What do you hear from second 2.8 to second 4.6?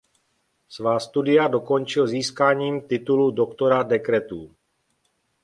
titulu doktora dekretů.